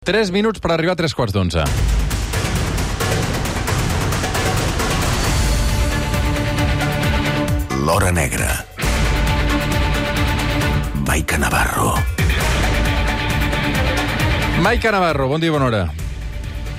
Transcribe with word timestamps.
3 0.00 0.30
minuts 0.32 0.62
per 0.64 0.70
arribar 0.72 0.94
a 0.94 0.96
3 0.96 1.12
quarts 1.12 1.34
d'onze. 1.36 1.60
L'Hora 7.84 8.08
Negra. 8.08 8.48
Maica 11.04 11.36
Navarro. 11.36 11.92
Maica 14.64 14.90
Navarro, 14.96 15.28
bon 15.28 15.44
dia 15.44 15.52
i 15.52 15.56
bona 15.58 15.68
hora. 15.68 15.84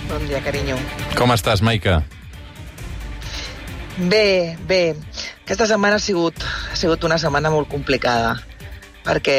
Bon 0.10 0.26
dia, 0.26 0.42
carinyo. 0.42 0.82
Com 1.14 1.38
estàs, 1.38 1.62
Maica? 1.62 2.02
Bé, 4.02 4.58
bé. 4.66 4.96
Aquesta 5.46 5.70
setmana 5.70 6.02
ha 6.02 6.08
sigut, 6.10 6.42
ha 6.42 6.74
sigut 6.74 7.06
una 7.06 7.22
setmana 7.22 7.54
molt 7.54 7.70
complicada, 7.70 8.40
perquè 9.06 9.38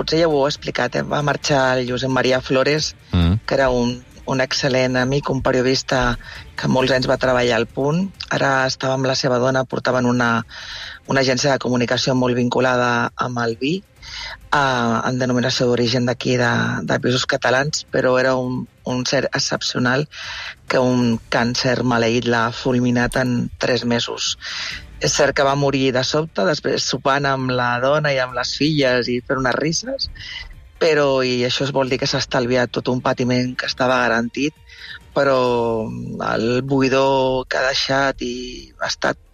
potser 0.00 0.22
ja 0.24 0.28
ho 0.32 0.44
he 0.44 0.50
explicat, 0.50 0.96
eh? 0.96 1.04
va 1.04 1.20
marxar 1.26 1.64
el 1.78 1.88
Josep 1.90 2.10
Maria 2.10 2.40
Flores, 2.40 2.94
Mm. 3.12 3.40
que 3.46 3.54
era 3.54 3.68
un, 3.70 3.98
un 4.30 4.40
excel·lent 4.40 4.96
amic, 5.00 5.28
un 5.30 5.42
periodista 5.42 6.18
que 6.56 6.68
molts 6.70 6.92
anys 6.94 7.08
va 7.10 7.18
treballar 7.18 7.56
al 7.58 7.66
Punt. 7.66 8.04
Ara 8.30 8.66
estava 8.70 8.94
amb 8.94 9.08
la 9.10 9.16
seva 9.18 9.40
dona, 9.42 9.64
portaven 9.64 10.06
una, 10.06 10.30
una 11.10 11.22
agència 11.24 11.52
de 11.52 11.62
comunicació 11.62 12.14
molt 12.14 12.38
vinculada 12.38 13.10
amb 13.16 13.40
el 13.44 13.56
vi, 13.60 13.72
eh, 14.52 14.58
en 15.10 15.18
denominació 15.18 15.66
d'origen 15.66 16.06
d'aquí, 16.06 16.36
de, 16.40 16.52
de 16.86 17.00
pisos 17.02 17.26
catalans, 17.26 17.84
però 17.90 18.18
era 18.20 18.36
un, 18.36 18.62
un 18.84 19.02
ser 19.06 19.24
excepcional 19.32 20.06
que 20.68 20.78
un 20.78 21.18
càncer 21.30 21.80
maleït 21.82 22.30
l'ha 22.30 22.50
fulminat 22.54 23.18
en 23.24 23.50
tres 23.58 23.84
mesos. 23.84 24.36
És 25.00 25.16
cert 25.16 25.34
que 25.36 25.46
va 25.46 25.56
morir 25.56 25.90
de 25.96 26.04
sobte, 26.04 26.44
després 26.44 26.84
sopant 26.92 27.26
amb 27.28 27.52
la 27.56 27.72
dona 27.80 28.12
i 28.12 28.18
amb 28.20 28.36
les 28.36 28.52
filles 28.58 29.08
i 29.08 29.20
fent 29.24 29.40
unes 29.40 29.56
risses, 29.56 30.10
però 30.80 31.22
i 31.24 31.40
això 31.44 31.64
es 31.66 31.72
vol 31.76 31.88
dir 31.92 31.98
que 32.00 32.08
s'ha 32.08 32.20
estalviat 32.20 32.72
tot 32.76 32.88
un 32.92 33.00
patiment 33.04 33.54
que 33.56 33.68
estava 33.68 34.00
garantit, 34.02 34.56
però 35.16 35.40
el 36.30 36.62
buidor 36.68 37.46
que 37.48 37.58
ha 37.60 37.66
deixat 37.68 38.22
i 38.24 38.34
ha 38.80 38.88
estat 38.88 39.29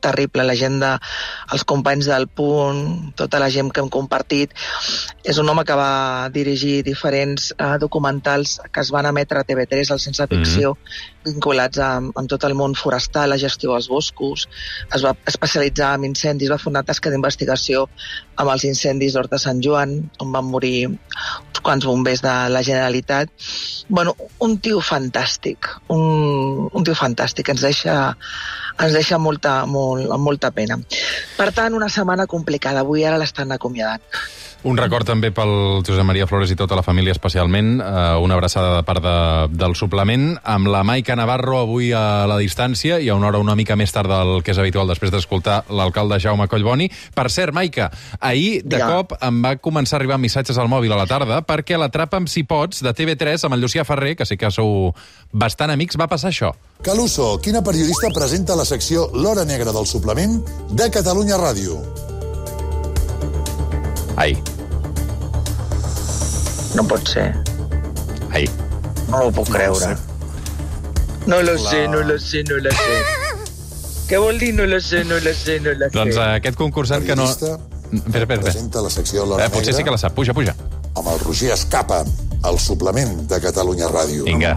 terrible, 0.00 0.44
la 0.46 0.56
gent 0.58 0.78
de, 0.82 0.92
els 1.54 1.64
companys 1.68 2.08
del 2.10 2.28
Punt, 2.28 3.12
tota 3.18 3.40
la 3.42 3.50
gent 3.52 3.70
que 3.72 3.82
hem 3.82 3.90
compartit, 3.92 4.54
és 5.24 5.38
un 5.42 5.48
home 5.48 5.64
que 5.68 5.76
va 5.78 6.28
dirigir 6.34 6.82
diferents 6.86 7.50
eh, 7.56 7.74
documentals 7.82 8.58
que 8.72 8.84
es 8.84 8.92
van 8.94 9.08
emetre 9.10 9.42
a 9.42 9.46
TV3 9.48 9.92
al 9.94 10.02
Sense 10.02 10.28
Ficció, 10.30 10.74
vinculats 11.28 11.80
amb, 11.82 12.14
amb 12.16 12.30
tot 12.30 12.46
el 12.48 12.56
món 12.58 12.76
forestal, 12.78 13.30
la 13.30 13.40
gestió 13.40 13.74
dels 13.74 13.88
boscos, 13.92 14.46
es 14.94 15.04
va 15.04 15.14
especialitzar 15.28 15.94
en 15.98 16.08
incendis, 16.08 16.52
va 16.52 16.60
fer 16.62 16.72
una 16.72 16.84
tasca 16.86 17.12
d'investigació 17.12 17.86
amb 18.38 18.52
els 18.54 18.64
incendis 18.68 19.14
d'Horta 19.14 19.40
Sant 19.42 19.62
Joan, 19.64 19.98
on 20.22 20.32
van 20.34 20.48
morir 20.48 20.88
uns 21.58 21.64
quants 21.64 21.84
bombers 21.84 22.22
de 22.22 22.32
la 22.48 22.62
Generalitat. 22.62 23.28
Bueno, 23.88 24.14
un 24.38 24.58
tio 24.58 24.80
fantàstic, 24.80 25.68
un, 25.88 26.68
un 26.70 26.84
tio 26.84 26.94
fantàstic, 26.94 27.50
ens 27.50 27.62
deixa, 27.62 28.14
ens 28.78 28.92
deixa 28.94 29.18
molta, 29.18 29.66
molt, 29.66 30.08
molta 30.18 30.50
pena. 30.50 30.78
Per 31.36 31.50
tant, 31.52 31.74
una 31.74 31.88
setmana 31.88 32.26
complicada. 32.26 32.84
Avui 32.86 33.04
ara 33.04 33.18
l'estan 33.18 33.52
acomiadant. 33.52 34.02
Un 34.66 34.74
record 34.74 35.06
també 35.06 35.28
pel 35.30 35.84
Josep 35.86 36.02
Maria 36.02 36.26
Flores 36.26 36.50
i 36.50 36.56
tota 36.58 36.74
la 36.74 36.82
família 36.82 37.12
especialment, 37.14 37.76
eh, 37.78 38.16
una 38.18 38.34
abraçada 38.34 38.72
de 38.74 38.82
part 38.82 39.04
de, 39.04 39.18
del 39.54 39.76
suplement, 39.78 40.32
amb 40.42 40.66
la 40.72 40.80
Maica 40.82 41.14
Navarro 41.14 41.60
avui 41.60 41.92
a 41.94 42.26
la 42.26 42.40
distància 42.42 42.98
i 42.98 43.06
a 43.08 43.14
una 43.14 43.28
hora 43.28 43.38
una 43.38 43.54
mica 43.54 43.76
més 43.78 43.94
tard 43.94 44.10
del 44.10 44.42
que 44.42 44.50
és 44.50 44.58
habitual 44.58 44.90
després 44.90 45.14
d'escoltar 45.14 45.60
l'alcalde 45.70 46.18
Jaume 46.18 46.48
Collboni. 46.50 46.90
Per 47.14 47.28
cert, 47.30 47.54
Maica, 47.54 47.92
ahir 48.18 48.64
de 48.64 48.80
Digue. 48.80 48.90
cop 48.90 49.14
em 49.22 49.40
va 49.46 49.54
començar 49.62 49.96
a 49.96 50.02
arribar 50.02 50.18
missatges 50.18 50.58
al 50.58 50.68
mòbil 50.68 50.92
a 50.92 50.98
la 50.98 51.06
tarda 51.06 51.38
perquè 51.46 51.78
l'Atrapa'm 51.78 52.26
si 52.26 52.42
pots 52.42 52.82
de 52.82 52.90
TV3 52.90 53.46
amb 53.46 53.54
el 53.54 53.62
Llucià 53.62 53.86
Ferrer, 53.86 54.16
que 54.18 54.26
sé 54.26 54.36
que 54.36 54.50
sou 54.50 54.90
bastant 55.30 55.70
amics, 55.70 56.00
va 56.00 56.10
passar 56.10 56.34
això. 56.34 56.50
Caluso, 56.82 57.36
quina 57.38 57.62
periodista 57.62 58.10
presenta 58.10 58.58
la 58.58 58.66
secció 58.66 59.06
L'Hora 59.14 59.46
Negra 59.46 59.70
del 59.70 59.86
Suplement 59.86 60.40
de 60.74 60.90
Catalunya 60.90 61.38
Ràdio? 61.38 62.07
Ai, 64.18 64.34
No 66.74 66.84
pot 66.86 67.06
ser. 67.08 67.32
ai. 68.34 68.44
No 69.08 69.22
ho 69.24 69.30
puc 69.32 69.48
creure. 69.50 69.96
No 71.26 71.40
lo 71.42 71.56
sé, 71.58 71.86
no 71.88 72.02
lo 72.04 72.18
sé, 72.18 72.42
no 72.48 72.56
lo 72.60 72.70
sé. 72.70 72.98
Què 74.08 74.18
vol 74.20 74.38
dir 74.40 74.52
no 74.54 74.64
lo 74.66 74.78
sé, 74.80 75.02
no 75.04 75.18
lo 75.20 75.32
sé, 75.34 75.58
no 75.60 75.72
lo 75.72 75.88
sé? 75.88 75.94
Doncs 75.96 76.16
eh, 76.16 76.28
aquest 76.38 76.56
concursant 76.56 77.04
que 77.04 77.16
no... 77.16 77.24
Periodista 77.26 77.58
Espera, 77.88 78.04
espera, 78.04 78.22
espera. 78.22 78.40
presenta 78.42 78.82
la 78.84 78.90
secció 78.92 79.24
L'Hora 79.24 79.46
Eh, 79.46 79.50
potser 79.52 79.72
sí 79.74 79.82
que 79.84 79.90
la 79.90 79.98
sap. 80.00 80.12
Puja, 80.16 80.34
puja. 80.36 80.54
amb 80.98 81.08
el 81.08 81.18
Roger 81.24 81.52
Escapa, 81.54 82.02
el 82.50 82.58
suplement 82.60 83.14
de 83.30 83.40
Catalunya 83.40 83.88
Ràdio. 83.88 84.24
Vinga. 84.28 84.54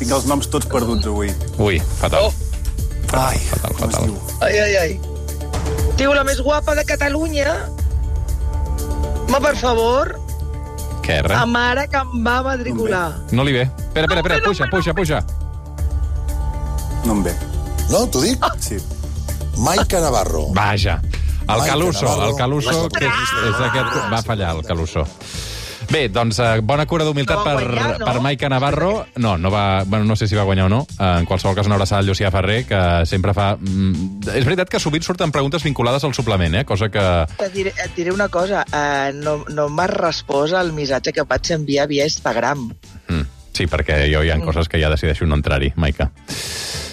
Tinc 0.00 0.10
els 0.12 0.26
noms 0.28 0.48
tots 0.52 0.66
perduts 0.68 1.06
avui. 1.08 1.32
Ui, 1.58 1.78
fatal. 2.00 2.28
Oh. 2.28 2.32
Ai, 3.16 3.38
Fatal, 3.50 3.74
fatal. 3.80 4.12
Ai, 4.44 4.58
ai, 4.58 4.76
ai. 4.76 5.00
Tio, 5.96 6.12
la 6.14 6.24
més 6.24 6.40
guapa 6.44 6.74
de 6.76 6.84
Catalunya. 6.84 7.54
Ma, 9.30 9.38
per 9.40 9.54
favor, 9.56 10.16
Què, 11.04 11.20
la 11.22 11.28
res? 11.28 11.46
mare 11.50 11.86
que 11.90 11.96
em 12.00 12.24
va 12.26 12.40
matricular. 12.42 13.04
No 13.32 13.44
li 13.46 13.52
ve. 13.54 13.62
Espera, 13.62 14.06
espera, 14.06 14.20
espera, 14.20 14.40
puja, 14.46 14.66
puja, 14.70 14.94
puja. 14.94 15.20
No 17.04 17.12
em 17.16 17.22
ve. 17.24 17.34
No, 17.90 18.04
t'ho 18.10 18.20
dic? 18.22 18.44
Sí. 18.62 18.78
Maica 19.58 20.00
Navarro. 20.00 20.48
Vaja. 20.54 21.00
El 21.02 21.46
Maica 21.46 21.66
Caluso, 21.72 22.04
Navarro. 22.04 22.28
el 22.30 22.36
Caluso, 22.36 22.88
que 22.88 23.06
és, 23.06 23.32
és 23.48 23.60
aquest... 23.68 23.96
Va 24.12 24.22
fallar, 24.22 24.52
el 24.56 24.62
Caluso. 24.66 25.06
Bé, 25.90 26.04
doncs, 26.08 26.38
eh, 26.38 26.60
bona 26.62 26.84
cura 26.86 27.02
d'humilitat 27.02 27.40
No 27.40 27.42
per, 27.42 27.54
guanyar, 27.66 27.98
no? 27.98 28.06
per 28.06 28.20
Maica 28.22 28.48
Navarro. 28.48 29.06
No, 29.16 29.36
no 29.36 29.50
va... 29.50 29.82
Bueno, 29.84 30.04
no 30.04 30.14
sé 30.14 30.28
si 30.30 30.36
va 30.38 30.44
guanyar 30.46 30.68
o 30.68 30.70
no. 30.70 30.86
En 31.02 31.26
qualsevol 31.26 31.56
cas, 31.58 31.66
una 31.66 31.74
abraçada 31.74 31.98
al 32.04 32.06
Llucià 32.06 32.30
Ferrer, 32.30 32.60
que 32.68 32.80
sempre 33.10 33.34
fa... 33.34 33.56
mm, 33.58 34.30
És 34.38 34.46
veritat 34.46 34.70
que 34.70 34.78
sovint 34.78 35.02
surten 35.02 35.34
preguntes 35.34 35.66
vinculades 35.66 36.06
al 36.06 36.14
suplement, 36.14 36.54
eh? 36.60 36.64
Cosa 36.64 36.92
que... 36.94 37.04
Et 37.42 37.52
diré, 37.56 37.74
et 37.74 37.98
diré 37.98 38.14
una 38.14 38.28
cosa, 38.30 38.62
uh, 38.70 39.10
no, 39.18 39.40
no 39.50 39.66
m'has 39.68 39.90
respost 39.96 40.54
al 40.54 40.70
missatge 40.76 41.12
que 41.16 41.26
vaig 41.26 41.50
enviar 41.58 41.88
via 41.90 42.06
Instagram. 42.06 42.68
Mm, 43.10 43.26
sí, 43.58 43.66
perquè 43.66 44.04
jo 44.14 44.22
hi 44.22 44.30
ha 44.30 44.38
coses 44.46 44.70
que 44.70 44.78
ja 44.78 44.94
decideixo 44.94 45.26
no 45.26 45.42
entrar-hi, 45.42 45.72
Maica. 45.74 46.12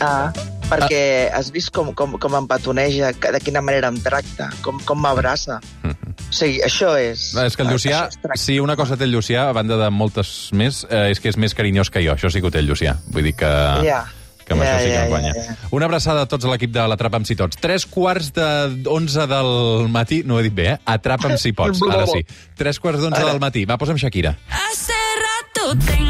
Ah, 0.01 0.33
perquè 0.71 1.29
has 1.33 1.53
vist 1.53 1.69
com, 1.69 1.93
com, 1.93 2.17
com 2.17 2.41
em 2.41 2.49
petoneja, 2.49 3.13
de 3.13 3.45
quina 3.45 3.61
manera 3.61 3.93
em 3.93 4.01
tracta, 4.01 4.49
com, 4.65 4.81
com 4.81 4.97
m'abraça. 5.05 5.61
O 5.85 6.06
sigui, 6.31 6.59
això 6.65 6.93
és... 6.99 7.29
És 7.45 7.55
que 7.55 7.63
el 7.63 7.69
Llucià, 7.71 8.07
si 8.35 8.59
una 8.59 8.75
cosa 8.75 8.97
té 8.97 9.05
el 9.07 9.13
Llucià, 9.15 9.47
a 9.49 9.55
banda 9.55 9.77
de 9.79 9.89
moltes 9.93 10.49
més, 10.53 10.83
eh, 10.89 11.09
és 11.13 11.19
que 11.23 11.29
és 11.29 11.37
més 11.37 11.53
carinyós 11.57 11.89
que 11.93 12.03
jo. 12.05 12.13
Això 12.17 12.31
sí 12.33 12.41
que 12.43 12.47
ho 12.47 12.53
té 12.53 12.59
el 12.63 12.67
Llucià. 12.69 12.97
Vull 13.13 13.23
dir 13.29 13.35
que... 13.39 13.51
Ja. 13.87 14.05
que 14.47 14.55
amb 14.55 14.63
Ja, 14.63 14.73
això 14.77 14.83
sí 14.83 14.87
que 14.87 14.95
ja, 14.95 15.03
em 15.05 15.09
guanya. 15.11 15.31
ja, 15.35 15.43
ja. 15.49 15.55
Una 15.75 15.85
abraçada 15.89 16.21
a 16.23 16.27
tots 16.31 16.45
a 16.47 16.51
l'equip 16.53 16.71
de 16.71 16.85
l'Atrapa'm 16.87 17.25
si 17.27 17.35
tots. 17.35 17.59
Tres 17.59 17.85
quarts 17.85 18.31
de 18.35 18.47
11 18.87 19.27
del 19.27 19.51
matí, 19.91 20.21
no 20.23 20.37
ho 20.37 20.39
he 20.39 20.47
dit 20.47 20.55
bé, 20.55 20.69
eh? 20.75 20.77
Atrapa'm 20.95 21.35
si 21.37 21.51
pots, 21.51 21.81
ara 21.91 22.07
sí. 22.07 22.23
Tres 22.55 22.79
quarts 22.79 23.03
d'onze 23.03 23.23
del 23.27 23.41
matí. 23.43 23.65
Va, 23.67 23.75
posa'm 23.81 23.99
Shakira. 23.99 24.37
Hace 24.47 24.95
rato 25.23 25.73
tengo. 25.85 26.06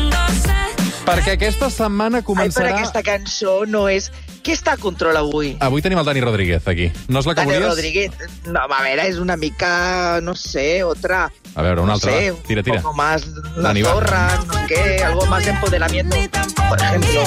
Perquè 1.08 1.38
aquesta 1.38 1.70
setmana 1.72 2.20
Ai, 2.20 2.24
però 2.24 2.34
començarà... 2.34 2.74
aquesta 2.76 3.04
cançó 3.04 3.62
no 3.66 3.88
és... 3.88 4.12
Qui 4.44 4.54
està 4.56 4.78
a 4.78 4.80
control 4.80 5.18
avui? 5.20 5.54
Avui 5.60 5.82
tenim 5.84 6.00
el 6.00 6.06
Dani 6.08 6.22
Rodríguez, 6.24 6.68
aquí. 6.72 6.86
No 7.12 7.20
és 7.20 7.26
la 7.28 7.34
que 7.36 7.42
Dani 7.42 7.52
volies? 7.56 7.68
Rodríguez. 7.74 8.12
No, 8.46 8.62
a 8.64 8.68
veure, 8.84 9.08
és 9.10 9.18
una 9.20 9.36
mica, 9.36 10.20
no 10.24 10.36
sé, 10.40 10.84
otra... 10.88 11.26
A 11.56 11.62
veure, 11.66 11.82
una 11.82 11.96
no 11.96 11.98
altra. 11.98 12.12
sé, 12.14 12.32
va. 12.32 12.44
Tira, 12.48 12.64
tira. 12.64 12.78
Un 12.78 12.84
poco 12.84 12.94
más 12.96 13.26
la 13.58 13.70
Dani, 13.70 13.82
va. 13.84 13.92
zorra, 13.92 14.22
no 14.48 14.54
sé 14.54 14.60
qué, 14.70 15.04
algo 15.04 15.26
más 15.26 15.44
de 15.44 15.52
empoderamiento, 15.52 16.16
Ni 16.16 16.28
tampoco 16.30 16.70
por 16.70 16.82
ejemplo. 16.82 17.24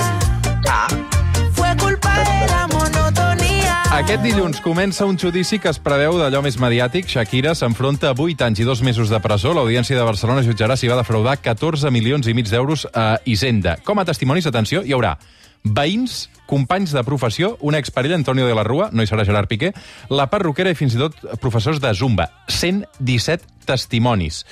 Ah, 0.69 0.89
Fue 1.53 1.77
culpa 1.77 2.15
de 2.21 2.47
la 2.49 2.67
monotonía. 2.69 2.80
Aquest 3.91 4.23
dilluns 4.23 4.61
comença 4.63 5.03
un 5.03 5.17
judici 5.19 5.59
que 5.59 5.67
es 5.67 5.81
preveu 5.83 6.15
d'allò 6.15 6.39
més 6.47 6.55
mediàtic. 6.63 7.09
Shakira 7.11 7.57
s'enfronta 7.59 8.13
a 8.13 8.15
8 8.15 8.45
anys 8.47 8.61
i 8.63 8.67
2 8.69 8.85
mesos 8.87 9.11
de 9.11 9.19
presó. 9.19 9.51
L'Audiència 9.51 9.99
de 9.99 10.05
Barcelona 10.07 10.45
jutjarà 10.47 10.77
si 10.79 10.87
va 10.87 10.99
defraudar 11.01 11.35
14 11.43 11.91
milions 11.91 12.29
i 12.31 12.35
mig 12.39 12.47
d'euros 12.47 12.87
a 12.95 13.19
Hisenda. 13.27 13.75
Com 13.83 13.99
a 13.99 14.05
testimonis, 14.07 14.47
atenció, 14.47 14.85
hi 14.87 14.95
haurà 14.95 15.17
veïns, 15.65 16.29
companys 16.51 16.93
de 16.97 17.05
professió, 17.07 17.55
una 17.61 17.79
exparella, 17.79 18.19
Antonio 18.19 18.49
de 18.49 18.57
la 18.59 18.67
Rua, 18.67 18.91
no 18.93 19.05
hi 19.05 19.09
serà 19.09 19.25
Gerard 19.29 19.51
Piqué, 19.51 19.71
la 20.11 20.27
perruquera 20.33 20.73
i 20.75 20.79
fins 20.79 20.99
i 20.99 21.01
tot 21.01 21.17
professors 21.43 21.81
de 21.83 21.95
Zumba. 21.95 22.27
117 22.51 23.61
testimonis. 23.71 24.43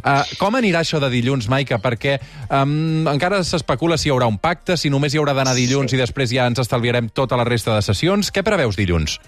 Uh, 0.00 0.24
com 0.40 0.56
anirà 0.58 0.80
això 0.82 0.98
de 1.02 1.10
dilluns, 1.12 1.46
Maica? 1.52 1.78
Perquè 1.82 2.16
um, 2.48 3.04
encara 3.12 3.42
s'especula 3.46 3.98
si 4.00 4.08
hi 4.08 4.14
haurà 4.14 4.26
un 4.30 4.40
pacte, 4.42 4.78
si 4.80 4.90
només 4.90 5.14
hi 5.14 5.20
haurà 5.20 5.36
d'anar 5.36 5.54
dilluns 5.58 5.92
i 5.92 6.00
després 6.00 6.32
ja 6.32 6.48
ens 6.50 6.62
estalviarem 6.64 7.12
tota 7.14 7.38
la 7.38 7.46
resta 7.46 7.76
de 7.76 7.84
sessions. 7.84 8.32
Què 8.34 8.42
preveus 8.46 8.80
dilluns? 8.80 9.20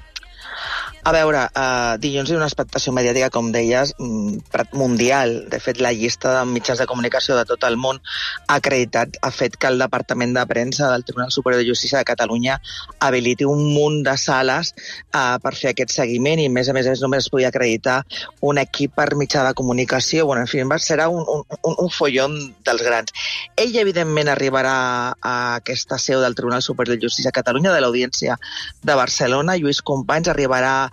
A 1.06 1.12
veure, 1.14 1.38
uh, 1.54 1.94
dilluns 2.02 2.26
hi 2.26 2.34
ha 2.34 2.38
una 2.40 2.48
expectació 2.48 2.90
mediàtica, 2.90 3.28
com 3.30 3.52
deies, 3.54 3.92
mm, 3.94 4.40
mundial. 4.74 5.36
De 5.48 5.60
fet, 5.62 5.78
la 5.78 5.92
llista 5.94 6.32
de 6.34 6.40
mitjans 6.50 6.80
de 6.82 6.86
comunicació 6.90 7.36
de 7.36 7.44
tot 7.46 7.62
el 7.68 7.76
món 7.76 8.00
ha 8.48 8.56
acreditat, 8.56 9.14
ha 9.22 9.30
fet 9.30 9.54
que 9.56 9.68
el 9.68 9.78
Departament 9.78 10.34
de 10.34 10.44
Premsa 10.50 10.90
del 10.90 11.04
Tribunal 11.04 11.30
Superior 11.30 11.62
de 11.62 11.68
Justícia 11.68 11.98
de 11.98 12.04
Catalunya 12.04 12.60
habiliti 12.98 13.44
un 13.46 13.62
munt 13.72 14.02
de 14.02 14.16
sales 14.18 14.72
uh, 15.14 15.38
per 15.38 15.54
fer 15.54 15.70
aquest 15.70 15.94
seguiment 15.94 16.42
i, 16.42 16.48
a 16.50 16.50
més 16.50 16.68
a 16.68 16.74
més, 16.74 16.90
només 17.00 17.22
es 17.22 17.30
podia 17.30 17.52
acreditar 17.54 18.00
un 18.40 18.58
equip 18.58 18.96
per 18.96 19.14
mitjà 19.14 19.46
de 19.46 19.54
comunicació. 19.54 20.26
Bueno, 20.26 20.42
en 20.42 20.48
fi, 20.48 20.64
va- 20.64 21.08
un, 21.08 21.22
un, 21.62 21.76
un 21.86 21.90
follon 21.90 22.36
dels 22.64 22.82
grans. 22.82 23.14
Ell, 23.54 23.76
evidentment, 23.78 24.26
arribarà 24.26 24.74
a 25.22 25.36
aquesta 25.62 25.98
seu 26.02 26.20
del 26.20 26.34
Tribunal 26.34 26.62
Superior 26.66 26.96
de 26.98 27.06
Justícia 27.06 27.30
de 27.30 27.38
Catalunya, 27.38 27.72
de 27.72 27.80
l'Audiència 27.80 28.40
de 28.82 28.94
Barcelona. 28.98 29.54
Lluís 29.54 29.82
Companys 29.82 30.34
arribarà 30.34 30.90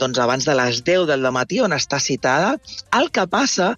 doncs, 0.00 0.18
abans 0.18 0.46
de 0.46 0.54
les 0.58 0.80
10 0.86 1.06
del 1.10 1.26
matí, 1.34 1.60
on 1.62 1.74
està 1.76 2.00
citada. 2.02 2.54
El 2.98 3.10
que 3.14 3.26
passa 3.30 3.74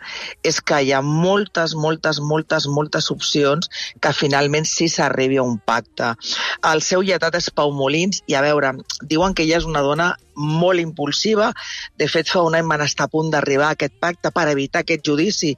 és 0.47 0.61
que 0.61 0.81
hi 0.83 0.93
ha 0.97 1.03
moltes, 1.05 1.75
moltes, 1.77 2.21
moltes, 2.21 2.69
moltes 2.79 3.11
opcions 3.13 3.69
que 4.01 4.15
finalment 4.17 4.69
sí 4.69 4.89
s'arribi 4.93 5.41
a 5.41 5.47
un 5.47 5.59
pacte. 5.59 6.15
El 6.73 6.85
seu 6.85 7.05
lletat 7.05 7.37
és 7.41 7.51
Pau 7.51 7.75
Molins 7.77 8.23
i, 8.27 8.35
a 8.35 8.45
veure, 8.45 8.77
diuen 9.03 9.37
que 9.37 9.45
ella 9.45 9.61
és 9.61 9.69
una 9.69 9.85
dona 9.85 10.15
molt 10.37 10.81
impulsiva. 10.81 11.51
De 11.97 12.09
fet, 12.09 12.29
fa 12.31 12.45
un 12.47 12.57
any 12.59 12.67
van 12.69 12.85
estar 12.85 13.07
a 13.07 13.13
punt 13.13 13.31
d'arribar 13.33 13.71
a 13.71 13.77
aquest 13.77 13.97
pacte 14.01 14.33
per 14.35 14.49
evitar 14.53 14.85
aquest 14.85 15.05
judici. 15.07 15.55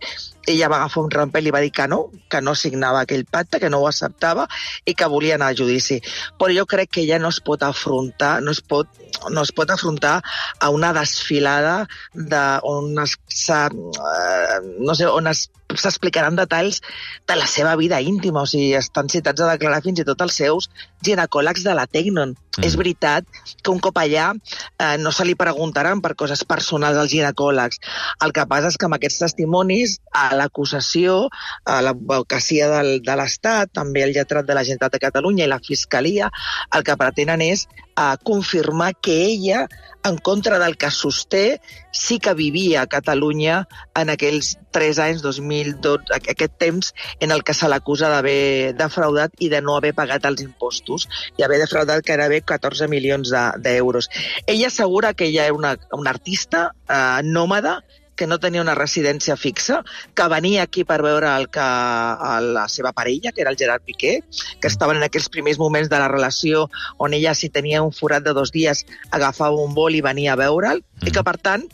Ella 0.49 0.71
va 0.73 0.79
agafar 0.79 1.05
un 1.05 1.11
rampell 1.13 1.51
i 1.51 1.53
va 1.53 1.61
dir 1.61 1.73
que 1.75 1.89
no, 1.91 2.01
que 2.31 2.41
no 2.41 2.55
signava 2.57 3.03
aquell 3.03 3.27
pacte, 3.29 3.61
que 3.61 3.69
no 3.69 3.83
ho 3.83 3.89
acceptava 3.89 4.47
i 4.89 4.95
que 4.95 5.11
volia 5.13 5.37
anar 5.37 5.51
a 5.53 5.59
judici. 5.59 6.01
Però 6.39 6.55
jo 6.55 6.65
crec 6.67 6.95
que 6.95 7.05
ella 7.05 7.21
no 7.21 7.33
es 7.35 7.43
pot 7.45 7.67
afrontar, 7.67 8.39
no 8.43 8.55
es 8.55 8.63
pot, 8.63 8.89
no 9.29 9.45
es 9.45 9.53
pot 9.53 9.71
afrontar 9.75 10.19
a 10.59 10.71
una 10.71 10.95
desfilada 10.97 11.87
de, 12.15 12.45
on 12.63 12.97
es, 13.05 13.19
eh, 13.51 14.61
no 14.79 14.95
sé, 14.95 15.07
on 15.07 15.27
es 15.29 15.49
s'explicaran 15.77 16.37
detalls 16.37 16.81
de 17.29 17.37
la 17.37 17.47
seva 17.47 17.75
vida 17.77 18.01
íntima, 18.01 18.43
o 18.43 18.49
sigui, 18.49 18.73
estan 18.79 19.11
citats 19.13 19.43
a 19.45 19.51
declarar 19.53 19.83
fins 19.85 20.01
i 20.01 20.07
tot 20.09 20.23
els 20.25 20.39
seus 20.41 20.69
ginecòlegs 21.05 21.65
de 21.67 21.75
la 21.77 21.87
Tecnon. 21.87 22.33
Mm. 22.33 22.65
És 22.65 22.77
veritat 22.81 23.27
que 23.63 23.71
un 23.71 23.81
cop 23.85 23.99
allà 24.01 24.31
eh, 24.33 24.97
no 24.99 25.13
se 25.13 25.27
li 25.29 25.37
preguntaran 25.39 26.01
per 26.01 26.15
coses 26.19 26.43
personals 26.49 26.97
als 26.97 27.13
ginecòlegs. 27.13 27.83
El 28.25 28.33
que 28.33 28.47
passa 28.49 28.73
és 28.73 28.79
que 28.81 28.89
amb 28.89 28.97
aquests 28.97 29.21
testimonis, 29.27 29.99
a 30.11 30.33
l'acusació, 30.39 31.19
a 31.65 31.81
l'advocacia 31.85 32.71
de 33.05 33.19
l'Estat, 33.21 33.75
també 33.77 34.07
el 34.07 34.17
lletrat 34.17 34.49
de 34.49 34.57
la 34.57 34.65
Generalitat 34.65 34.97
de 34.97 35.05
Catalunya 35.05 35.45
i 35.45 35.53
la 35.53 35.61
Fiscalia, 35.61 36.33
el 36.75 36.87
que 36.87 36.97
pretenen 36.97 37.45
és 37.45 37.69
eh, 37.69 38.17
confirmar 38.25 38.95
que 39.01 39.21
ella, 39.29 39.67
en 40.05 40.17
contra 40.19 40.59
del 40.59 40.77
que 40.79 40.91
sosté, 40.91 41.61
sí 41.93 42.19
que 42.19 42.33
vivia 42.35 42.83
a 42.83 42.87
Catalunya 42.87 43.67
en 43.99 44.11
aquells 44.11 44.57
3 44.71 44.99
anys, 44.99 45.23
2012, 45.23 46.05
aqu- 46.15 46.31
aquest 46.31 46.55
temps 46.59 46.95
en 47.21 47.31
el 47.33 47.43
que 47.45 47.53
se 47.55 47.69
l'acusa 47.69 48.09
d'haver 48.09 48.75
defraudat 48.79 49.33
i 49.39 49.49
de 49.49 49.61
no 49.61 49.77
haver 49.77 49.95
pagat 49.95 50.25
els 50.25 50.41
impostos 50.41 51.09
i 51.37 51.43
haver 51.43 51.59
defraudat 51.59 52.05
gairebé 52.07 52.41
14 52.43 52.89
milions 52.89 53.31
de- 53.31 53.53
d'euros. 53.59 54.09
Ella 54.47 54.69
assegura 54.69 55.15
que 55.15 55.27
ella 55.27 55.45
era 55.47 55.55
una, 55.55 55.77
una 55.93 56.11
artista 56.11 56.73
eh, 56.89 57.21
nòmada 57.25 57.83
que 58.19 58.27
no 58.27 58.41
tenia 58.43 58.61
una 58.61 58.75
residència 58.75 59.37
fixa, 59.39 59.79
que 60.19 60.27
venia 60.29 60.65
aquí 60.67 60.83
per 60.85 60.99
veure 61.07 61.31
el 61.39 61.47
que, 61.55 61.63
a 61.63 62.41
la 62.43 62.67
seva 62.69 62.93
parella, 62.93 63.31
que 63.33 63.45
era 63.45 63.53
el 63.55 63.57
Gerard 63.57 63.87
Piqué, 63.87 64.19
que 64.61 64.69
estaven 64.69 64.99
en 64.99 65.07
aquells 65.07 65.31
primers 65.31 65.61
moments 65.63 65.89
de 65.89 66.01
la 66.03 66.11
relació 66.11 66.67
on 66.99 67.15
ella, 67.15 67.37
si 67.39 67.49
tenia 67.49 67.85
un 67.87 67.95
forat 67.95 68.27
de 68.27 68.35
dos 68.35 68.51
dies, 68.53 68.85
agafava 69.15 69.63
un 69.63 69.77
vol 69.79 69.95
i 69.95 70.03
venia 70.05 70.35
a 70.35 70.41
veure'l, 70.41 70.83
i 71.07 71.15
que, 71.15 71.23
per 71.23 71.37
tant, 71.39 71.65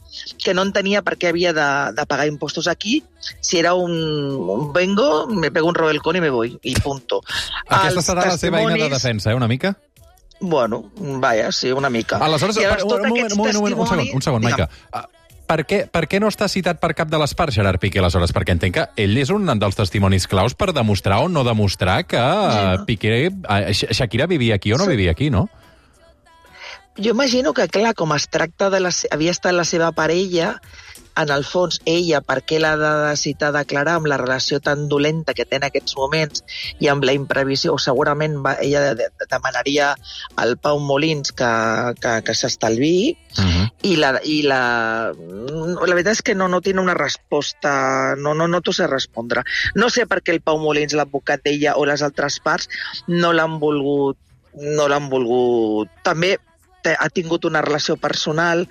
que 0.44 0.52
no 0.52 0.66
entenia 0.68 1.02
per 1.02 1.16
què 1.16 1.32
havia 1.32 1.54
de, 1.56 1.70
de 1.96 2.06
pagar 2.06 2.28
impostos 2.28 2.68
aquí, 2.68 3.00
si 3.40 3.58
era 3.58 3.72
un, 3.72 3.96
un 4.36 4.70
vengo, 4.76 5.26
me 5.26 5.50
pego 5.50 5.72
un 5.72 5.80
robelcón 5.80 6.20
i 6.20 6.22
me 6.22 6.30
voy, 6.30 6.58
i 6.60 6.76
punto. 6.76 7.22
Aquesta 7.64 8.04
Els 8.04 8.12
serà 8.12 8.28
la 8.28 8.38
seva 8.38 8.60
eina 8.60 8.76
de 8.84 8.92
defensa, 8.92 9.32
eh, 9.32 9.40
una 9.40 9.48
mica? 9.48 9.72
Bueno, 10.44 10.90
vaja, 10.98 11.50
sí, 11.52 11.72
una 11.72 11.88
mica. 11.88 12.18
Aleshores, 12.18 12.58
I 12.58 12.60
per, 12.60 12.66
llavors, 12.68 12.84
un, 12.84 12.90
tots 12.90 13.08
moment, 13.08 13.32
un, 13.32 13.38
moment, 13.38 13.56
un, 13.56 13.62
moment, 13.62 13.78
un 13.80 13.86
segon, 13.88 14.16
un 14.18 14.26
segon, 14.28 14.42
Digue'm. 14.44 14.58
Maica. 14.60 14.68
Ah, 14.92 15.08
Per 15.54 15.62
què, 15.70 15.76
per 15.86 16.08
què 16.10 16.18
no 16.18 16.26
està 16.32 16.48
citat 16.50 16.80
per 16.82 16.88
cap 16.98 17.06
de 17.06 17.18
les 17.20 17.30
parts, 17.38 17.54
Gerard 17.54 17.78
Piqué, 17.78 18.00
aleshores? 18.02 18.32
Perquè 18.34 18.56
entenc 18.56 18.74
que 18.74 18.86
ell 19.04 19.14
és 19.22 19.30
un 19.30 19.46
dels 19.62 19.76
testimonis 19.78 20.26
claus 20.26 20.56
per 20.58 20.72
demostrar 20.74 21.20
o 21.22 21.28
no 21.30 21.44
demostrar 21.46 22.00
que 22.10 22.18
Ja. 22.18 22.80
uh, 22.80 22.84
Piqué, 22.88 23.28
uh, 23.30 23.60
Shakira 23.70 24.26
vivia 24.26 24.56
aquí 24.56 24.72
o 24.72 24.78
no 24.78 24.88
Sí. 24.88 24.90
vivia 24.90 25.12
aquí, 25.12 25.30
no? 25.30 25.48
Jo 26.98 27.10
imagino 27.10 27.52
que, 27.54 27.68
clar, 27.68 27.94
com 27.94 28.12
es 28.14 28.26
tracta 28.28 28.68
de 28.70 28.80
la... 28.80 28.90
havia 29.12 29.30
estat 29.30 29.54
la 29.54 29.64
seva 29.64 29.92
parella, 29.92 30.60
en 31.16 31.30
el 31.30 31.44
fons, 31.46 31.80
ella, 31.86 32.20
per 32.26 32.40
què 32.42 32.58
l'ha 32.58 32.74
de 32.78 33.16
citar 33.16 33.52
a 33.52 33.58
declarar 33.60 33.96
amb 34.00 34.06
la 34.10 34.16
relació 34.18 34.58
tan 34.58 34.88
dolenta 34.88 35.34
que 35.34 35.44
té 35.46 35.60
en 35.60 35.66
aquests 35.68 35.94
moments 35.98 36.42
i 36.82 36.88
amb 36.90 37.06
la 37.06 37.14
imprevisió, 37.14 37.74
o 37.74 37.78
segurament 37.78 38.40
va, 38.42 38.56
ella 38.62 38.80
de, 38.88 38.94
de, 39.06 39.26
demanaria 39.30 39.92
al 40.34 40.56
Pau 40.58 40.80
Molins 40.82 41.30
que, 41.32 41.50
que, 42.02 42.22
que 42.26 42.34
s'estalviï, 42.34 43.16
Uh 43.34 43.42
i 43.84 43.94
la, 44.00 44.14
i 44.24 44.38
la, 44.46 44.60
la 45.12 45.92
veritat 45.94 46.14
és 46.16 46.22
que 46.24 46.34
no, 46.34 46.48
no 46.48 46.62
tiene 46.64 46.80
una 46.80 46.94
resposta, 46.96 48.14
no, 48.16 48.32
no, 48.34 48.48
no 48.48 48.60
t'ho 48.64 48.72
sé 48.72 48.88
respondre. 48.88 49.44
No 49.76 49.90
sé 49.92 50.06
per 50.08 50.22
què 50.24 50.32
el 50.34 50.40
Pau 50.44 50.58
Molins, 50.62 50.96
l'advocat 50.96 51.44
d'ella 51.44 51.76
o 51.76 51.84
les 51.88 52.02
altres 52.06 52.40
parts 52.44 52.70
no 53.12 53.34
l'han 53.36 53.58
volgut, 53.60 54.16
no 54.56 54.88
l'han 54.88 55.10
volgut. 55.12 55.92
També 56.06 56.36
ha 56.84 57.08
tingut 57.08 57.46
una 57.48 57.62
relació 57.64 57.96
personal 57.96 58.66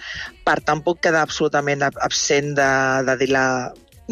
per 0.45 0.59
tampoc 0.65 0.99
quedar 1.01 1.23
absolutament 1.25 1.81
ab- 1.85 1.97
absent 2.01 2.53
de, 2.57 2.69
de 3.07 3.17
dir 3.21 3.29
la... 3.33 3.45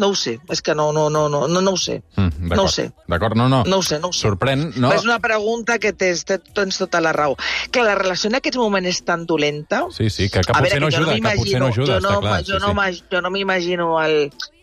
No 0.00 0.08
ho 0.08 0.14
sé, 0.16 0.38
és 0.48 0.62
que 0.64 0.74
no, 0.74 0.86
no, 0.96 1.10
no, 1.12 1.26
no, 1.28 1.42
no, 1.48 1.60
no 1.60 1.72
ho 1.74 1.76
sé. 1.76 1.98
Mm, 2.16 2.48
No 2.54 2.62
ho 2.64 2.68
sé. 2.72 2.86
D'acord, 3.12 3.36
no, 3.36 3.48
no. 3.48 3.62
No 3.68 3.76
ho 3.78 3.82
sé, 3.84 3.98
no 4.00 4.08
ho 4.08 4.12
sé. 4.12 4.22
Sorprèn, 4.24 4.70
no? 4.80 4.88
Però 4.88 4.98
És 4.98 5.04
una 5.04 5.18
pregunta 5.20 5.76
que 5.78 5.92
tens, 5.92 6.24
tens, 6.24 6.78
tota 6.80 7.00
la 7.04 7.12
raó. 7.12 7.36
Que 7.70 7.82
la 7.84 7.94
relació 7.98 8.30
en 8.30 8.38
aquest 8.40 8.56
moment 8.56 8.86
és 8.88 9.02
tan 9.04 9.26
dolenta 9.26 9.82
Sí, 9.92 10.08
sí, 10.08 10.30
que, 10.30 10.40
que 10.40 10.52
potser 10.52 10.80
veure, 10.80 10.80
no 10.80 10.88
que 10.88 10.96
jo 10.96 11.02
ajuda, 11.02 11.18
que 11.20 11.36
potser 11.42 11.60
no 11.60 11.68
ajuda, 11.68 11.86
jo 11.92 11.98
està 12.00 12.08
no, 12.14 12.20
clar. 12.24 12.38
jo, 12.40 12.58
sí, 12.58 12.64
no, 12.64 12.88
sí. 12.92 13.04
jo 13.12 13.20
no 13.20 13.30
m'imagino 13.30 14.00
el... 14.00 14.18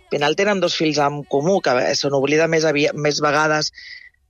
Al 0.10 0.16
final 0.18 0.36
tenen 0.36 0.60
dos 0.60 0.74
fills 0.74 0.98
en 0.98 1.20
comú, 1.30 1.60
que 1.62 1.70
se 1.94 2.10
n'oblida 2.10 2.48
més, 2.50 2.66
més 2.98 3.20
vegades 3.22 3.70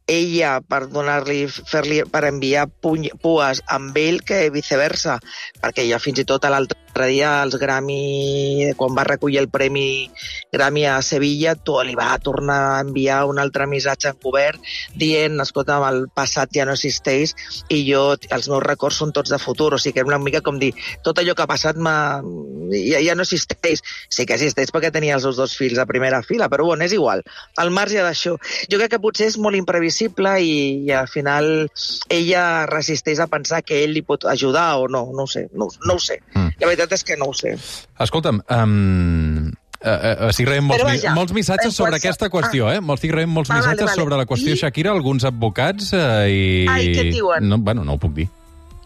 ella 0.09 0.57
per 0.65 0.87
donar-li, 0.91 1.43
fer-li, 1.47 2.01
per 2.09 2.25
enviar 2.29 2.67
puny, 2.81 3.09
pues 3.21 3.61
amb 3.69 3.97
ell 4.01 4.21
que 4.25 4.47
viceversa, 4.53 5.19
perquè 5.61 5.85
ja 5.89 6.01
fins 6.01 6.23
i 6.23 6.27
tot 6.27 6.47
l'altre 6.49 7.07
dia 7.07 7.43
els 7.45 7.55
Grammy, 7.61 8.73
quan 8.75 8.95
va 8.97 9.05
recollir 9.07 9.39
el 9.39 9.49
premi 9.53 10.09
Grammy 10.51 10.85
a 10.89 10.97
Sevilla, 11.05 11.53
tu 11.55 11.77
li 11.85 11.95
va 11.95 12.17
tornar 12.19 12.59
a 12.73 12.81
enviar 12.81 13.21
un 13.29 13.39
altre 13.39 13.67
missatge 13.69 14.09
encobert 14.11 14.59
dient, 14.99 15.39
escolta, 15.39 15.77
el 15.89 16.07
passat 16.13 16.51
ja 16.55 16.65
no 16.67 16.75
existeix 16.75 17.35
i 17.69 17.83
jo, 17.87 18.17
els 18.17 18.49
meus 18.51 18.65
records 18.65 18.99
són 18.99 19.13
tots 19.15 19.31
de 19.31 19.39
futur, 19.39 19.73
o 19.75 19.79
sigui 19.79 19.95
que 19.95 20.03
era 20.03 20.11
una 20.11 20.19
mica 20.19 20.41
com 20.41 20.59
dir, 20.59 20.73
tot 21.05 21.21
allò 21.21 21.37
que 21.37 21.45
ha 21.45 21.51
passat 21.53 21.77
ja, 21.79 22.99
ja 23.05 23.15
no 23.15 23.23
existeix. 23.23 23.83
Sí 24.09 24.25
que 24.25 24.35
existeix 24.35 24.73
perquè 24.73 24.91
tenia 24.91 25.15
els 25.17 25.23
seus 25.27 25.37
dos 25.39 25.55
fills 25.57 25.79
a 25.79 25.87
primera 25.89 26.21
fila, 26.25 26.49
però 26.49 26.65
bueno, 26.65 26.83
és 26.83 26.93
igual. 26.97 27.23
Al 27.61 27.71
marge 27.75 28.01
d'això, 28.03 28.35
jo 28.71 28.79
crec 28.81 28.95
que 28.95 29.01
potser 29.03 29.29
és 29.29 29.37
molt 29.37 29.57
imprevisible 29.59 29.98
i, 30.07 30.85
i 30.87 30.91
al 30.95 31.07
final 31.11 31.69
ella 32.09 32.65
resisteix 32.69 33.19
a 33.19 33.27
pensar 33.27 33.63
que 33.63 33.83
ell 33.83 33.91
li 33.93 34.01
pot 34.01 34.23
ajudar 34.25 34.77
o 34.79 34.87
no, 34.87 35.09
no 35.15 35.23
ho 35.25 35.27
sé, 35.27 35.47
no, 35.53 35.67
no 35.85 35.95
ho 35.97 35.99
sé. 35.99 36.21
Mm. 36.33 36.53
La 36.61 36.67
veritat 36.71 36.93
és 36.95 37.03
que 37.03 37.17
no 37.17 37.25
ho 37.31 37.33
sé. 37.33 37.55
Escolta'm, 37.99 38.39
um, 38.49 39.51
uh, 39.83 39.89
uh, 39.89 40.29
estic 40.29 40.47
rebent 40.47 40.67
molts, 40.69 40.81
Però 40.83 40.89
vaja, 40.91 41.13
molts 41.17 41.33
missatges 41.35 41.71
en 41.73 41.75
sobre 41.75 41.91
qualsevol- 41.97 41.99
aquesta 42.05 42.29
qüestió, 42.29 42.71
eh? 42.73 42.79
Molts 42.79 43.01
estic 43.03 43.15
rebent 43.15 43.33
molts 43.35 43.49
Ah, 43.51 43.55
vale, 43.59 43.65
missatges 43.67 43.89
vale. 43.91 44.01
sobre 44.01 44.17
la 44.23 44.25
qüestió 44.29 44.53
I? 44.55 44.61
Shakira, 44.63 44.91
alguns 44.95 45.25
advocats 45.27 45.93
uh, 45.93 46.25
i... 46.29 46.65
Ai, 46.69 46.89
què 46.95 47.09
diuen? 47.11 47.47
No, 47.49 47.57
bueno, 47.59 47.83
no 47.83 47.93
ho 47.97 48.01
puc 48.01 48.13
dir. 48.15 48.27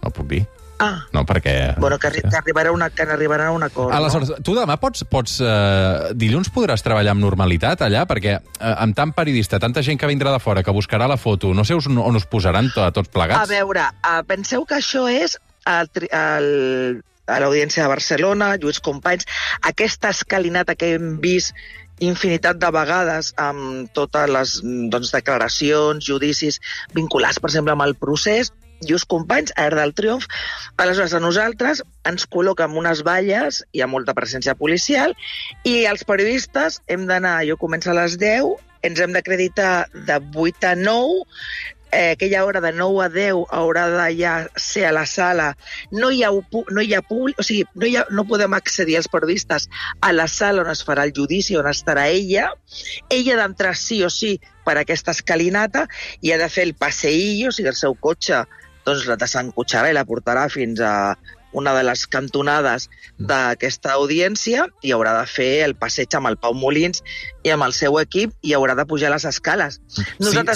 No 0.02 0.10
ho 0.10 0.14
puc 0.14 0.28
dir. 0.34 0.44
Ah, 0.84 1.06
No, 1.16 1.24
perquè... 1.30 1.76
bueno, 1.80 1.98
que, 2.00 2.10
arri 2.10 2.24
que 2.26 2.40
arribarà 2.40 2.74
una, 2.76 2.90
que 2.92 3.06
arribarà 3.08 3.48
a 3.48 3.56
un 3.56 3.64
acord, 3.64 3.94
Aleshores, 3.96 4.34
no? 4.34 4.42
tu 4.44 4.56
demà 4.58 4.78
pots... 4.82 5.06
pots 5.10 5.38
uh, 5.44 6.12
dilluns 6.18 6.52
podràs 6.54 6.84
treballar 6.84 7.14
amb 7.16 7.24
normalitat 7.24 7.86
allà? 7.88 8.04
Perquè 8.10 8.36
uh, 8.40 8.74
amb 8.74 8.98
tant 8.98 9.14
periodista, 9.16 9.62
tanta 9.64 9.84
gent 9.86 10.02
que 10.02 10.10
vindrà 10.12 10.34
de 10.36 10.42
fora, 10.44 10.66
que 10.66 10.76
buscarà 10.76 11.08
la 11.08 11.20
foto, 11.22 11.54
no 11.56 11.64
sé 11.68 11.78
on, 11.78 12.02
on 12.04 12.20
us 12.20 12.28
posaran 12.30 12.72
to, 12.76 12.86
tots 12.96 13.12
plegats? 13.14 13.46
A 13.46 13.50
veure, 13.50 13.88
uh, 14.04 14.20
penseu 14.28 14.68
que 14.68 14.82
això 14.82 15.08
és 15.12 15.38
el, 15.70 15.90
el, 16.12 16.50
a 17.28 17.40
l'Audiència 17.40 17.86
de 17.86 17.92
Barcelona, 17.92 18.56
Lluís 18.60 18.82
Companys, 18.84 19.28
aquesta 19.64 20.12
escalinata 20.12 20.76
que 20.76 20.94
hem 20.98 21.16
vist 21.24 21.56
infinitat 22.04 22.58
de 22.60 22.70
vegades 22.74 23.32
amb 23.40 23.92
totes 23.96 24.30
les 24.30 24.58
doncs, 24.92 25.14
declaracions, 25.14 26.04
judicis 26.04 26.60
vinculats, 26.96 27.40
per 27.40 27.52
exemple, 27.52 27.76
amb 27.76 27.86
el 27.86 27.96
procés, 27.96 28.52
Lluís 28.90 29.06
Companys, 29.10 29.54
a 29.56 29.68
Air 29.68 29.78
del 29.80 29.94
Triomf. 29.98 30.28
Aleshores, 30.78 31.14
a 31.14 31.22
nosaltres 31.24 31.84
ens 32.10 32.28
col·loca 32.30 32.68
amb 32.68 32.80
unes 32.82 33.04
valles, 33.08 33.64
hi 33.74 33.84
ha 33.84 33.90
molta 33.92 34.16
presència 34.18 34.58
policial, 34.60 35.16
i 35.64 35.84
els 35.90 36.06
periodistes 36.08 36.82
hem 36.88 37.08
d'anar, 37.10 37.42
jo 37.50 37.60
començo 37.62 37.94
a 37.94 37.98
les 38.02 38.18
10, 38.22 38.56
ens 38.84 39.00
hem 39.00 39.14
d'acreditar 39.16 39.88
de 39.94 40.20
8 40.20 40.74
a 40.74 40.76
9, 40.76 41.24
eh, 41.94 42.12
aquella 42.12 42.44
hora 42.46 42.60
de 42.60 42.72
9 42.74 43.06
a 43.06 43.10
10 43.10 43.46
haurà 43.50 43.88
de 43.90 44.08
ja 44.18 44.34
ser 44.56 44.86
a 44.86 44.92
la 44.92 45.06
sala. 45.06 45.56
No 45.92 46.12
hi 46.12 46.24
ha, 46.24 46.32
no 46.32 46.82
hi 46.82 46.94
ha 46.94 47.02
públic, 47.02 47.40
o 47.40 47.46
sigui, 47.46 47.68
no, 47.76 47.86
hi 47.86 47.96
ha, 47.98 48.06
no 48.10 48.26
podem 48.30 48.56
accedir 48.58 48.98
els 48.98 49.10
periodistes 49.14 49.70
a 50.02 50.12
la 50.14 50.28
sala 50.28 50.64
on 50.64 50.72
es 50.74 50.84
farà 50.86 51.06
el 51.08 51.14
judici, 51.16 51.58
on 51.60 51.70
estarà 51.70 52.08
ella. 52.10 52.50
Ella 53.10 53.38
d'entrar 53.40 53.76
sí 53.78 54.02
o 54.04 54.10
sí 54.10 54.36
per 54.66 54.78
aquesta 54.80 55.14
escalinata 55.14 55.88
i 56.22 56.34
ha 56.34 56.42
de 56.42 56.50
fer 56.50 56.68
el 56.68 56.76
passeillo, 56.76 57.50
o 57.50 57.56
sigui, 57.56 57.70
el 57.70 57.80
seu 57.80 57.96
cotxe 57.96 58.44
doncs 58.86 59.06
la 59.08 59.16
desencotxarà 59.20 59.90
i 59.92 59.98
la 59.98 60.06
portarà 60.06 60.50
fins 60.50 60.80
a 60.84 61.16
una 61.54 61.70
de 61.78 61.84
les 61.86 62.08
cantonades 62.10 62.88
d'aquesta 63.30 63.92
audiència 63.94 64.64
i 64.82 64.90
haurà 64.96 65.12
de 65.20 65.28
fer 65.30 65.50
el 65.68 65.76
passeig 65.78 66.16
amb 66.18 66.26
el 66.32 66.38
Pau 66.42 66.56
Molins 66.58 67.04
i 67.46 67.52
amb 67.54 67.62
el 67.68 67.76
seu 67.78 68.00
equip 68.02 68.34
i 68.42 68.56
haurà 68.58 68.74
de 68.80 68.86
pujar 68.90 69.12
les 69.14 69.26
escales. 69.30 69.78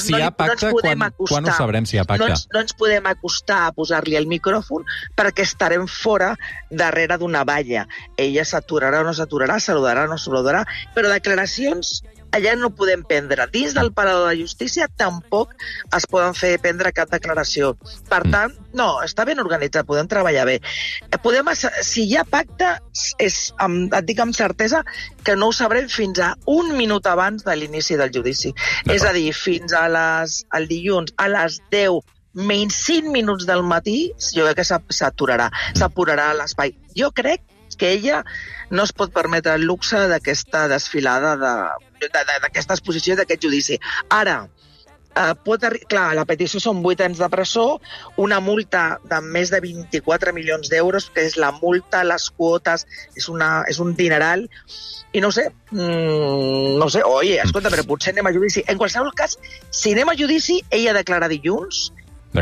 si 0.02 0.16
hi 0.18 0.22
ha 0.26 0.32
pacte, 0.32 0.72
quan- 0.98 1.14
quan 1.30 1.46
ho 1.46 1.54
sabrem, 1.60 1.86
si 1.86 1.98
hi 1.98 2.00
ha 2.00 2.04
pacte? 2.10 2.24
No 2.26 2.32
ens, 2.34 2.48
no 2.52 2.60
ens 2.66 2.74
podem 2.74 3.06
acostar 3.06 3.60
a 3.68 3.72
posar-li 3.78 4.16
el 4.18 4.26
micròfon 4.26 4.86
perquè 5.16 5.46
estarem 5.46 5.86
fora 5.88 6.36
darrere 6.72 7.20
d'una 7.22 7.44
valla. 7.46 7.86
Ella 8.18 8.44
s'aturarà 8.44 9.02
o 9.02 9.04
no 9.04 9.14
s'aturarà, 9.14 9.60
saludarà 9.60 10.06
o 10.06 10.08
no 10.08 10.18
saludarà, 10.18 10.66
però 10.96 11.14
declaracions 11.14 12.02
allà 12.32 12.56
no 12.60 12.70
podem 12.76 13.04
prendre. 13.08 13.48
Dins 13.52 13.74
del 13.74 13.92
Parador 13.94 14.30
de 14.30 14.42
Justícia 14.42 14.88
tampoc 14.88 15.54
es 15.96 16.06
poden 16.10 16.34
fer 16.38 16.58
prendre 16.60 16.92
cap 16.94 17.10
declaració. 17.10 17.76
Per 18.10 18.24
Mm. 18.26 18.32
tant, 18.32 18.54
no, 18.74 19.02
està 19.04 19.26
ben 19.26 19.40
organitzat, 19.40 19.86
podem 19.86 20.08
treballar 20.08 20.46
bé. 20.46 20.60
Eh, 21.12 21.18
Podem, 21.22 21.46
si 21.82 22.04
hi 22.08 22.16
ha 22.18 22.24
pacte, 22.24 22.80
és, 23.20 23.54
et 23.60 24.06
dic 24.06 24.20
amb 24.20 24.34
certesa 24.36 24.84
que 25.24 25.36
no 25.36 25.48
ho 25.48 25.54
sabrem 25.54 25.88
fins 25.90 26.20
a 26.20 26.36
un 26.46 26.76
minut 26.78 27.06
abans 27.08 27.44
de 27.44 27.56
l'inici 27.56 27.96
del 27.98 28.12
judici. 28.14 28.54
És 28.86 29.04
a 29.04 29.12
dir, 29.14 29.34
fins 29.34 29.74
a 29.74 29.88
les, 29.90 30.46
el 30.56 30.68
dilluns 30.68 31.14
a 31.18 31.28
les 31.28 31.62
10 31.72 32.00
menys 32.34 32.76
5 32.86 33.10
minuts 33.10 33.46
del 33.48 33.64
matí, 33.64 34.14
jo 34.36 34.46
crec 34.46 34.58
que 34.58 34.94
s'aturarà, 34.94 35.50
s'apurarà 35.74 36.34
l'espai. 36.38 36.76
Jo 36.96 37.12
crec 37.12 37.42
que 37.78 37.92
ella 37.94 38.24
no 38.70 38.84
es 38.84 38.92
pot 38.92 39.14
permetre 39.14 39.54
el 39.56 39.64
luxe 39.64 39.98
d'aquesta 40.10 40.68
desfilada, 40.68 41.36
de- 41.38 42.08
de- 42.08 42.40
d'aquesta 42.42 42.74
exposició, 42.74 43.16
d'aquest 43.16 43.44
judici. 43.44 43.80
Ara, 44.10 44.50
eh, 45.16 45.34
pot 45.44 45.62
clar, 45.90 46.14
la 46.16 46.26
petició 46.26 46.60
són 46.60 46.82
8 46.86 47.06
anys 47.06 47.18
de 47.18 47.30
presó, 47.30 47.80
una 48.18 48.40
multa 48.40 49.00
de 49.04 49.22
més 49.22 49.50
de 49.50 49.60
24 49.62 50.34
milions 50.34 50.70
d'euros, 50.70 51.10
que 51.10 51.26
és 51.26 51.38
la 51.38 51.52
multa, 51.52 52.04
les 52.04 52.30
quotes, 52.30 52.86
és, 53.16 53.30
una, 53.30 53.64
és 53.68 53.80
un 53.80 53.96
dineral, 53.96 54.50
i 55.14 55.22
no 55.22 55.32
sé, 55.32 55.48
mm, 55.72 56.78
no 56.78 56.90
sé, 56.90 57.02
oi, 57.04 57.38
escolta, 57.40 57.70
però 57.70 57.86
potser 57.88 58.12
anem 58.14 58.28
a 58.28 58.34
judici. 58.34 58.64
En 58.68 58.78
qualsevol 58.78 59.14
cas, 59.16 59.38
si 59.72 59.94
anem 59.94 60.10
a 60.10 60.16
judici, 60.20 60.64
ella 60.70 60.94
declara 60.94 61.28
dilluns. 61.32 61.94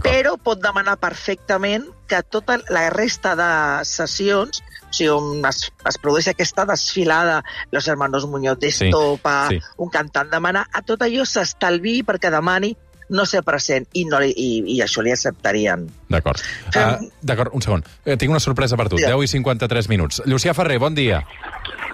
Però 0.03 0.35
pot 0.41 0.59
demanar 0.61 0.97
perfectament 0.97 1.85
que 2.07 2.19
tota 2.23 2.59
la 2.69 2.89
resta 2.89 3.35
de 3.35 3.49
sessions, 3.85 4.61
o 4.61 4.93
sigui, 4.95 5.09
on 5.11 5.45
es, 5.47 5.71
es 5.87 5.97
produeix 6.01 6.27
aquesta 6.31 6.65
desfilada, 6.65 7.43
los 7.71 7.87
hermanos 7.87 8.27
Muñoz 8.27 8.59
d'Estopa, 8.59 9.47
sí. 9.49 9.59
sí, 9.59 9.61
sí. 9.61 9.73
un 9.77 9.89
cantant 9.89 10.29
demana, 10.31 10.65
a 10.71 10.81
tot 10.81 11.01
allò 11.05 11.25
s'estalvi 11.25 12.01
perquè 12.03 12.31
demani 12.33 12.75
no 13.09 13.21
ser 13.29 13.43
present 13.45 13.85
i, 13.93 14.01
no, 14.09 14.17
li- 14.17 14.33
i, 14.33 14.47
i 14.73 14.79
això 14.81 15.03
li 15.05 15.11
acceptarien. 15.13 15.83
D'acord. 16.09 16.41
Uh, 16.73 17.05
D'acord, 17.21 17.53
un 17.53 17.61
segon. 17.61 17.83
Eh, 18.03 18.15
tinc 18.17 18.31
una 18.33 18.39
sorpresa 18.41 18.77
per 18.79 18.87
tu. 18.89 18.97
Digue'm. 18.97 19.19
10 19.21 19.27
i 19.29 19.33
53 19.35 19.89
minuts. 19.91 20.23
Llucià 20.25 20.55
Ferrer, 20.57 20.79
bon 20.81 20.95
dia. 20.97 21.19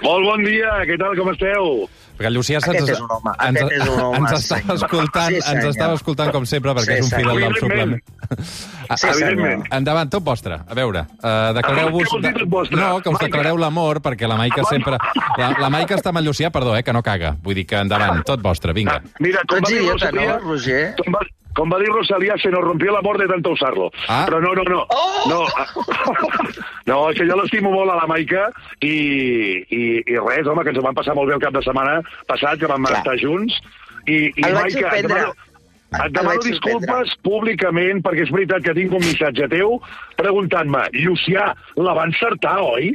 Molt 0.02 0.24
bon 0.24 0.46
dia, 0.48 0.78
què 0.88 0.96
tal, 0.98 1.18
com 1.20 1.34
esteu? 1.34 1.90
Perquè 2.22 2.30
el 2.30 2.36
Llucià 2.38 2.60
Aquest 2.62 2.90
és 2.94 3.00
un 3.02 3.10
home, 3.16 3.32
ens, 3.34 3.58
aquest 3.58 3.72
és 3.74 3.88
un 3.90 4.00
home, 4.04 4.20
ens 4.22 4.36
estava 4.38 4.62
senyor. 4.62 4.76
escoltant, 4.78 5.32
Sí, 5.32 5.40
ens 5.56 5.66
estava 5.72 5.96
escoltant 5.98 6.30
com 6.36 6.46
sempre 6.46 6.76
perquè 6.78 6.86
Sí, 6.86 7.00
és 7.00 7.08
un 7.08 7.18
fidel 7.18 7.40
del 7.42 7.56
suplement. 7.58 7.98
Sí. 9.02 9.72
Endavant, 9.72 10.12
tot 10.14 10.24
vostre. 10.24 10.60
A 10.62 10.78
veure, 10.78 11.06
uh, 11.18 11.50
declareu-vos... 11.58 12.70
No, 12.78 13.02
que 13.02 13.10
us 13.10 13.20
declareu 13.26 13.58
l'amor, 13.58 14.02
perquè 14.06 14.30
la 14.30 14.38
Maica 14.38 14.68
sempre... 14.70 15.00
La, 15.40 15.52
la 15.58 15.74
Maica 15.74 15.98
està 15.98 16.14
amb 16.14 16.22
en 16.22 16.30
Llucià, 16.30 16.52
perdó, 16.54 16.76
eh, 16.78 16.84
que 16.86 16.94
no 16.94 17.02
caga. 17.02 17.34
Vull 17.42 17.58
dir 17.58 17.66
que 17.66 17.82
endavant, 17.82 18.22
tot 18.28 18.44
vostre, 18.46 18.76
vinga. 18.78 19.00
Mira, 19.20 19.42
Tu 19.48 19.56
com 19.56 19.64
ets 19.64 19.70
va 19.70 19.74
dir 19.74 19.82
idiota, 19.82 20.12
Rosalía, 20.12 20.34
no, 20.38 20.52
Roger? 20.52 21.41
Com 21.58 21.70
va, 21.72 21.80
dir 21.80 21.90
Rosalía, 21.92 22.38
se 22.42 22.50
nos 22.50 22.64
rompió 22.64 22.92
el 22.92 22.98
amor 22.98 23.18
de 23.20 23.28
tanto 23.28 23.52
usarlo. 23.52 23.92
Ah. 24.08 24.26
Però 24.28 24.40
no, 24.42 24.54
no, 24.56 24.64
no. 24.64 24.86
Oh! 24.90 25.24
No, 25.30 25.40
no 26.90 26.98
és 27.12 27.20
que 27.20 27.28
jo 27.30 27.38
l'estimo 27.40 27.72
molt 27.74 27.92
a 27.92 28.00
la 28.00 28.08
Maica 28.10 28.48
i, 28.80 28.96
i, 29.70 29.84
i 30.02 30.18
res, 30.24 30.48
home, 30.48 30.64
que 30.64 30.74
ens 30.74 30.80
ho 30.82 30.86
vam 30.86 30.98
passar 30.98 31.16
molt 31.18 31.30
bé 31.30 31.38
el 31.38 31.44
cap 31.44 31.54
de 31.56 31.64
setmana 31.66 32.00
passat, 32.28 32.60
que 32.62 32.70
vam 32.72 32.88
Clar. 32.88 33.02
estar 33.04 33.18
junts. 33.22 33.60
I, 34.08 34.32
i 34.34 34.46
El 34.48 34.56
vaig 34.58 34.74
Maica, 34.74 34.80
et 34.80 34.82
sorprendre. 34.82 35.16
demano, 35.16 35.51
et 35.92 36.14
demano 36.16 36.40
disculpes 36.46 37.18
públicament 37.26 38.00
perquè 38.06 38.24
és 38.24 38.32
veritat 38.32 38.64
que 38.64 38.76
tinc 38.78 38.94
un 38.96 39.04
missatge 39.04 39.50
teu 39.52 39.80
preguntant-me, 40.22 40.84
Llucià, 40.96 41.50
la 41.82 41.96
va 41.98 42.06
encertar, 42.10 42.58
oi? 42.64 42.92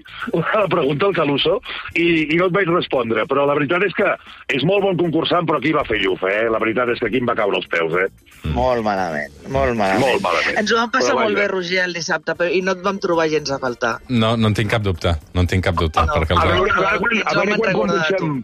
La 0.57 0.67
pregunta 0.71 1.09
al 1.09 1.17
Caluso, 1.17 1.59
i, 1.99 2.07
i 2.33 2.39
no 2.39 2.49
et 2.49 2.55
vaig 2.55 2.71
respondre. 2.71 3.27
Però 3.29 3.47
la 3.49 3.57
veritat 3.59 3.85
és 3.87 3.95
que 3.97 4.13
és 4.57 4.65
molt 4.69 4.85
bon 4.87 4.99
concursant, 5.01 5.47
però 5.49 5.61
aquí 5.61 5.75
va 5.77 5.85
fer 5.89 5.99
lluf, 6.03 6.23
eh? 6.29 6.47
La 6.53 6.61
veritat 6.63 6.95
és 6.95 7.03
que 7.03 7.11
aquí 7.11 7.21
em 7.23 7.29
va 7.29 7.37
caure 7.39 7.61
els 7.61 7.69
peus, 7.73 7.97
eh? 8.01 8.09
Molt 8.55 8.85
malament, 8.87 9.33
molt 9.51 9.75
malament. 9.79 10.05
Molt 10.05 10.25
malament. 10.25 10.61
Ens 10.63 10.73
ho 10.73 10.81
vam 10.81 10.93
passar 10.95 11.15
Però 11.15 11.27
molt 11.27 11.41
bé, 11.41 11.49
Roger, 11.53 11.83
el 11.87 11.97
dissabte, 11.97 12.37
però, 12.39 12.53
i 12.53 12.63
no 12.65 12.77
et 12.77 12.85
vam 12.85 13.01
trobar 13.03 13.29
gens 13.33 13.53
a 13.53 13.61
faltar. 13.63 13.97
No, 14.09 14.35
no 14.39 14.53
en 14.53 14.59
tinc 14.59 14.73
cap 14.73 14.85
dubte, 14.87 15.17
no 15.35 15.45
en 15.45 15.51
tinc 15.51 15.67
cap 15.67 15.79
dubte. 15.81 16.05
No, 16.07 16.21
perquè 16.21 16.37
A 16.37 16.47
veure, 16.53 16.73
a 16.73 16.85
veure, 16.85 17.01
quan, 17.03 17.25
a 17.25 17.39
veure 17.41 17.61
quan 17.63 17.81
convencem... 17.83 18.37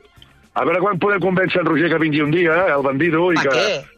A 0.52 0.66
veure 0.68 0.82
quan 0.82 0.98
podem 1.00 1.20
convèncer 1.24 1.62
en 1.62 1.68
Roger 1.70 1.88
que 1.88 1.98
vingui 2.02 2.20
un 2.20 2.32
dia, 2.34 2.52
eh, 2.66 2.72
el 2.74 2.82
bandido, 2.84 3.30
i 3.32 3.40
que... 3.40 3.52
què? 3.56 3.91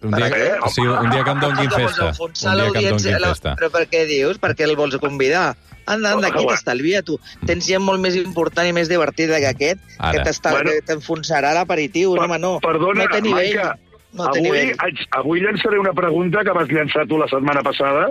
Un 0.00 0.12
dia, 0.14 0.28
què? 0.30 0.70
sí, 0.70 0.82
un 0.86 1.10
dia 1.10 1.24
que 1.24 1.30
em 1.34 1.40
donguin 1.42 1.70
festa. 1.72 2.12
Un 2.22 2.32
dia 2.32 2.70
que 2.70 2.84
em 2.84 2.90
donguin 2.94 3.24
festa. 3.24 3.54
Però 3.58 3.70
per 3.74 3.86
què 3.90 4.04
dius? 4.06 4.38
Per 4.38 4.52
què 4.54 4.68
el 4.68 4.76
vols 4.78 4.96
convidar? 5.02 5.56
Anda, 5.88 6.12
anda, 6.12 6.28
aquí 6.28 6.44
t'estalvia, 6.46 7.02
tu. 7.02 7.16
Tens 7.48 7.66
gent 7.66 7.82
molt 7.82 7.98
més 8.00 8.14
important 8.20 8.68
i 8.68 8.74
més 8.76 8.90
divertida 8.92 9.40
que 9.40 9.48
aquest, 9.48 9.80
Ara. 9.98 10.12
que 10.12 10.24
t'està- 10.28 10.52
Bueno. 10.52 10.70
t'enfonsarà 10.86 11.54
l'aperitiu. 11.54 12.14
No, 12.14 12.22
home, 12.24 12.38
no. 12.38 12.58
Perdona, 12.60 13.04
no 13.04 13.10
té 13.10 13.22
nivell. 13.22 13.54
Maica, 13.56 13.78
no 14.12 14.30
té 14.30 14.38
avui, 14.38 14.50
nivell. 14.50 14.76
avui 15.12 15.40
llançaré 15.40 15.78
una 15.78 15.92
pregunta 15.92 16.44
que 16.44 16.50
vas 16.52 16.68
llançar 16.68 17.06
tu 17.06 17.18
la 17.18 17.26
setmana 17.26 17.62
passada 17.62 18.10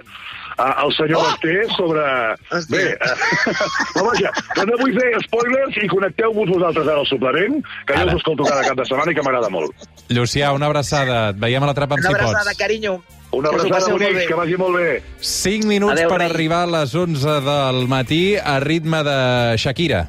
al 0.57 0.91
senyor 0.97 1.19
Oh! 1.21 1.23
Basté 1.27 1.55
sobre... 1.75 2.01
Hòstia. 2.51 2.77
Bé, 2.77 2.83
eh, 2.93 3.53
no, 3.95 4.03
vaja, 4.09 4.31
que 4.55 4.65
no 4.65 4.77
vull 4.81 4.93
fer 4.97 5.11
spoilers 5.27 5.77
i 5.83 5.87
connecteu-vos 5.91 6.49
vosaltres 6.49 6.87
ara 6.87 6.99
al 7.03 7.05
suplement, 7.09 7.59
que 7.85 7.93
jo 7.93 8.01
Ara. 8.01 8.11
us 8.15 8.17
escolto 8.21 8.43
cada 8.49 8.63
cap 8.65 8.77
de 8.81 8.85
setmana 8.89 9.11
i 9.11 9.15
que 9.15 9.21
m'agrada 9.27 9.49
molt. 9.53 9.71
Llucià, 10.09 10.51
una 10.55 10.65
abraçada. 10.71 11.29
Et 11.29 11.39
veiem 11.41 11.63
a 11.63 11.69
la 11.69 11.75
trapa 11.77 11.95
amb 11.95 12.01
Una 12.05 12.09
si 12.09 12.15
abraçada, 12.15 12.51
pots. 12.51 12.57
carinyo. 12.57 12.95
Una 13.31 13.49
abraçada, 13.49 13.73
passeu 13.75 13.89
molt 13.97 14.03
bonics, 14.03 14.21
bé. 14.21 14.27
que 14.27 14.33
vagi 14.39 14.57
molt 14.57 14.77
bé. 14.77 15.03
5 15.19 15.67
minuts 15.67 15.93
Adéu, 15.97 16.09
per 16.09 16.19
rei. 16.23 16.29
arribar 16.31 16.63
a 16.63 16.71
les 16.79 16.95
11 16.95 17.39
del 17.49 17.87
matí 17.87 18.35
a 18.37 18.59
ritme 18.63 19.03
de 19.03 19.17
Shakira. 19.57 20.07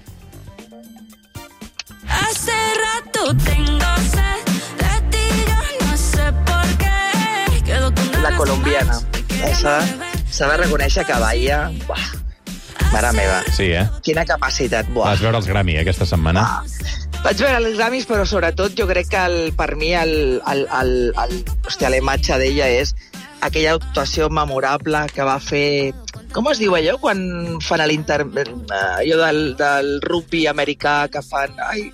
Hace 2.09 2.57
rato 2.85 3.35
tengo 3.45 3.91
sed 4.15 4.45
de 4.79 4.95
ti, 5.11 5.27
yo 5.49 5.87
no 5.87 5.97
sé 5.97 6.33
por 6.47 6.69
qué. 6.79 7.63
Quedo 7.65 7.93
con 7.95 8.07
La 8.13 8.23
ganas 8.23 8.39
colombiana. 8.39 8.99
te 9.29 10.08
S'ha 10.39 10.47
de 10.53 10.57
reconèixer 10.61 11.03
que 11.03 11.15
Baia... 11.19 11.65
Buah, 11.89 12.03
mare 12.93 13.09
meva. 13.17 13.41
Sí, 13.51 13.73
eh? 13.75 13.89
Quina 14.07 14.23
capacitat, 14.23 14.87
buah. 14.95 15.09
Vas 15.11 15.23
veure 15.25 15.41
els 15.41 15.49
Grammy 15.51 15.75
aquesta 15.81 16.07
setmana? 16.07 16.45
Ah. 16.47 16.99
Vaig 17.25 17.41
veure 17.43 17.57
els 17.59 17.75
Grammys, 17.75 18.05
però 18.07 18.23
sobretot 18.23 18.77
jo 18.79 18.85
crec 18.87 19.09
que 19.11 19.23
el, 19.27 19.39
per 19.59 19.73
mi 19.75 19.89
el, 19.99 20.13
el, 20.47 20.61
el, 20.79 20.93
el, 21.25 21.33
hòstia, 21.67 21.89
la 21.91 21.99
imatge 21.99 22.37
d'ella 22.39 22.69
és 22.71 22.93
aquella 23.43 23.73
actuació 23.81 24.29
memorable 24.31 25.01
que 25.11 25.27
va 25.27 25.41
fer... 25.43 25.91
Com 26.31 26.47
es 26.53 26.61
diu 26.63 26.77
allò 26.79 26.95
quan 27.03 27.19
fan 27.65 27.83
l'inter... 27.91 28.21
eh, 28.23 28.79
allò 28.79 29.19
del, 29.25 29.41
del 29.59 29.91
rugby 30.07 30.45
americà 30.47 31.09
que 31.11 31.25
fan... 31.27 31.59
Ai, 31.67 31.89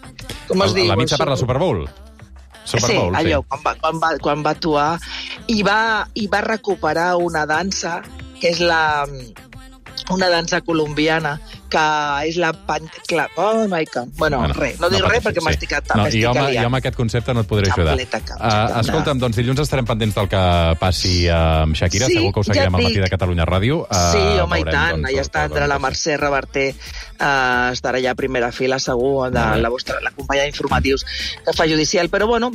com 0.51 0.67
es 0.67 0.77
diu? 0.77 0.91
la 0.91 0.99
mitja 1.01 1.17
per 1.17 1.31
la 1.31 1.39
Super 1.41 1.57
Bowl. 1.63 1.87
Super 2.65 2.91
sí, 2.91 2.99
Bowl, 2.99 3.17
allò, 3.17 3.41
quan 3.49 3.65
va, 3.65 3.75
quan, 3.81 4.05
va, 4.05 4.13
quan 4.21 4.45
va 4.45 4.53
actuar 4.53 4.91
i 5.53 5.63
va, 5.65 6.05
i 6.13 6.29
va 6.29 6.45
recuperar 6.45 7.15
una 7.21 7.47
dansa 7.49 8.03
que 8.41 8.51
és 8.51 8.61
la 8.61 9.07
una 10.11 10.29
dansa 10.29 10.61
colombiana 10.61 11.41
que 11.71 11.85
és 12.29 12.39
la... 12.41 12.53
Pan... 12.67 12.87
Clar, 13.09 13.29
oh 13.37 13.67
my 13.69 13.85
God. 13.93 14.13
Bueno, 14.19 14.39
bueno 14.41 14.55
res, 14.59 14.79
no 14.81 14.91
dic 14.93 15.05
res 15.05 15.25
pateixis, 15.25 15.27
perquè 15.27 15.41
sí. 15.41 15.47
m'estic 15.49 15.75
No, 15.95 16.07
jo, 16.11 16.31
amb, 16.33 16.53
jo 16.55 16.67
amb 16.69 16.79
aquest 16.81 16.97
concepte 16.99 17.35
no 17.35 17.45
et 17.45 17.51
podré 17.51 17.71
ajudar. 17.73 17.97
Cap, 18.15 18.33
Uh, 18.45 18.81
escolta'm, 18.81 19.19
doncs 19.21 19.37
dilluns 19.39 19.61
estarem 19.63 19.87
pendents 19.89 20.15
del 20.17 20.29
que 20.31 20.43
passi 20.81 21.15
amb 21.33 21.77
Shakira. 21.77 22.09
Sí, 22.11 22.19
Segur 22.19 22.33
que 22.35 22.43
ho 22.43 22.45
ja 22.45 22.53
seguirem 22.53 22.75
et 22.75 22.81
al 22.81 22.87
matí 22.89 23.03
de 23.03 23.11
Catalunya 23.13 23.47
Ràdio. 23.49 23.81
Uh, 23.85 24.03
Sí, 24.13 24.23
home, 24.43 24.61
i 24.61 24.65
veurem, 24.65 24.75
tant. 24.75 24.97
doncs, 24.99 25.11
Allà 25.11 25.25
està 25.25 25.45
entre 25.49 25.65
la 25.65 25.79
dona. 25.79 25.83
Mercè 25.85 26.17
Reverter, 26.21 26.67
eh, 27.19 27.71
estarà 27.73 27.99
allà 28.01 28.13
a 28.15 28.19
primera 28.19 28.51
fila, 28.53 28.79
segur, 28.79 29.31
de 29.31 29.41
bé. 29.41 29.61
la 29.63 29.71
vostra 29.73 30.01
la 30.05 30.13
companya 30.15 30.45
d'informatius 30.45 31.05
que 31.45 31.55
fa 31.57 31.67
judicial. 31.71 32.11
Però, 32.11 32.27
bueno, 32.27 32.51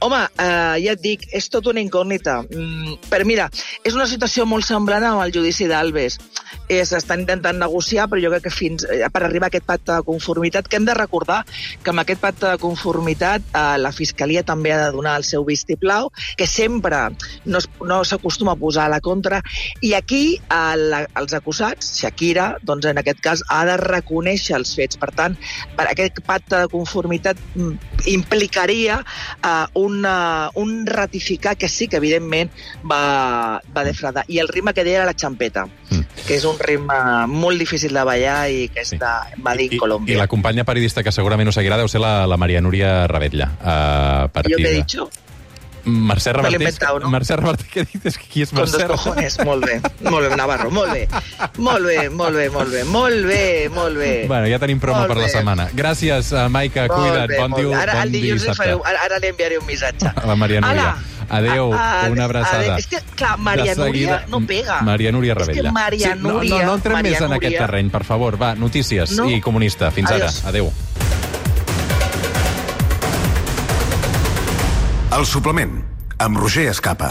home, 0.00 0.22
eh, 0.38 0.76
ja 0.84 0.94
et 0.94 1.02
dic, 1.02 1.26
és 1.32 1.48
tot 1.50 1.66
una 1.70 1.82
incògnita. 1.82 2.40
Mm, 2.48 2.98
però 3.10 3.24
mira, 3.28 3.50
és 3.82 3.94
una 3.94 4.06
situació 4.06 4.46
molt 4.46 4.64
semblant 4.64 5.04
amb 5.04 5.22
el 5.22 5.32
judici 5.34 5.68
d'Alves. 5.70 6.18
Eh, 6.68 6.84
S'estan 6.84 7.24
intentant 7.24 7.58
negociar, 7.58 8.08
però 8.08 8.22
jo 8.22 8.30
crec 8.30 8.46
que 8.48 8.53
fins, 8.54 8.86
eh, 8.88 9.04
per 9.12 9.24
arribar 9.26 9.48
a 9.48 9.52
aquest 9.52 9.66
pacte 9.66 9.92
de 9.92 10.02
conformitat, 10.06 10.68
que 10.68 10.76
hem 10.78 10.86
de 10.88 10.94
recordar 10.94 11.42
que 11.82 11.90
amb 11.90 12.00
aquest 12.04 12.20
pacte 12.22 12.46
de 12.52 12.58
conformitat 12.62 13.42
eh, 13.52 13.64
la 13.78 13.92
Fiscalia 13.92 14.42
també 14.46 14.72
ha 14.72 14.80
de 14.86 14.92
donar 14.96 15.16
el 15.18 15.24
seu 15.28 15.44
vistiplau, 15.44 16.10
que 16.38 16.46
sempre 16.46 17.02
no, 17.44 17.58
es- 17.58 17.68
no 17.82 18.02
s'acostuma 18.04 18.52
a 18.54 18.60
posar 18.60 18.86
a 18.86 18.92
la 18.94 19.00
contra, 19.04 19.42
i 19.80 19.94
aquí 19.94 20.36
eh, 20.38 20.76
la, 20.78 21.04
els 21.20 21.34
acusats, 21.34 21.92
Shakira, 22.00 22.56
doncs 22.62 22.86
en 22.90 22.98
aquest 23.02 23.20
cas, 23.20 23.42
ha 23.50 23.64
de 23.68 23.76
reconèixer 23.80 24.56
els 24.56 24.74
fets. 24.76 24.96
Per 25.00 25.10
tant, 25.14 25.36
per 25.76 25.88
aquest 25.90 26.20
pacte 26.26 26.58
de 26.64 26.68
conformitat 26.72 27.36
mm, 27.54 28.04
implicaria 28.14 29.04
eh, 29.42 29.66
una, 29.74 30.50
un 30.54 30.86
ratificar 30.86 31.56
que 31.56 31.68
sí 31.68 31.88
que 31.88 31.96
evidentment 31.96 32.50
va, 32.90 33.60
va 33.76 33.84
defraudar. 33.84 34.24
I 34.28 34.38
el 34.42 34.48
ritme 34.48 34.74
que 34.74 34.84
deia 34.84 35.02
era 35.02 35.10
la 35.10 35.16
xampeta, 35.18 35.68
Mm. 35.94 36.00
que 36.26 36.34
és 36.38 36.44
un 36.48 36.56
ritme 36.58 36.94
molt 37.28 37.60
difícil 37.60 37.92
de 37.92 38.02
ballar 38.08 38.43
i 38.48 38.68
que 38.68 38.84
Sí. 38.84 38.98
Madrid, 39.42 39.72
I, 39.72 39.78
Colòmbia. 39.78 40.14
I 40.14 40.18
la 40.18 40.26
companya 40.28 40.64
periodista 40.64 41.02
que 41.02 41.12
segurament 41.12 41.48
ho 41.48 41.52
seguirà 41.52 41.76
deu 41.76 41.88
ser 41.88 42.00
la, 42.00 42.26
la 42.26 42.36
Maria 42.36 42.60
Núria 42.60 43.06
Rebetlla. 43.06 43.50
Uh, 43.60 44.42
Jo 44.48 44.56
què 44.58 44.66
he 44.68 44.74
dit? 44.82 44.96
Mercè 45.84 46.32
inventat, 46.32 46.94
no? 47.02 47.10
Mercè 47.12 47.36
Reverter, 47.36 47.66
què 47.68 47.82
dius? 47.84 48.14
Qui 48.16 48.40
és 48.40 48.48
Con 48.48 48.62
dos 48.64 48.72
Mercè? 48.72 48.86
cojones, 48.88 49.34
molt 49.44 49.66
bé. 49.66 49.74
Molt 50.08 50.30
bé, 50.30 50.36
Navarro, 50.36 50.70
molt 50.72 50.92
bé. 50.96 51.02
Molt 51.58 51.84
bé, 51.84 52.08
molt 52.08 52.34
bé, 52.38 52.46
molt 52.48 52.70
bé, 52.72 52.84
molt 52.88 53.26
bé, 53.28 53.68
molt 53.68 53.98
bé. 54.00 54.12
Bueno, 54.26 54.48
ja 54.48 54.58
tenim 54.58 54.80
promo 54.80 55.02
Molt 55.02 55.12
per 55.12 55.18
la 55.20 55.28
setmana. 55.28 55.68
Gràcies, 55.76 56.32
uh, 56.32 56.48
Maica, 56.48 56.86
Molt 56.88 57.02
cuida't. 57.02 57.28
bé, 57.28 57.38
Bon, 57.42 57.52
diu. 57.52 57.74
Ara, 57.76 57.98
bon 58.00 58.12
dilluns 58.12 58.46
dissabte. 58.46 58.70
ara, 58.80 59.02
ara 59.04 59.18
li 59.18 59.28
enviaré 59.28 59.58
un 59.58 59.66
missatge. 59.66 60.08
A 60.22 60.26
la 60.26 60.36
Maria 60.36 60.62
Núria. 60.64 60.72
Ala. 60.94 60.98
Adéu, 61.28 61.72
A- 61.74 62.06
a- 62.06 62.10
una 62.10 62.24
abraçada. 62.24 62.74
a- 62.74 62.78
És 62.78 62.86
que, 62.86 63.00
clar, 63.16 63.38
Maria 63.38 63.74
seguida, 63.74 64.20
Núria 64.20 64.24
no 64.28 64.46
pega. 64.46 64.80
Maria 64.82 65.12
Núria 65.12 65.34
Rebella. 65.34 65.60
És 65.60 65.66
que 65.66 65.72
Maria 65.72 66.12
sí, 66.14 66.18
no, 66.22 66.32
Núria... 66.32 66.58
No, 66.58 66.64
no 66.66 66.74
entrem 66.76 66.92
Maria 66.94 67.10
més 67.12 67.20
en 67.20 67.32
aquest 67.32 67.42
Núria- 67.44 67.58
terreny, 67.66 67.90
per 67.90 68.04
favor. 68.04 68.40
Va, 68.40 68.54
notícies 68.54 69.12
No? 69.12 69.28
i 69.30 69.40
comunista. 69.40 69.90
Fins 69.90 70.10
Adiós. 70.10 70.40
ara. 70.40 70.48
Adéu. 70.50 70.72
El 75.16 75.26
suplement, 75.26 75.84
amb 76.18 76.36
Roger 76.36 76.68
Escapa. 76.68 77.02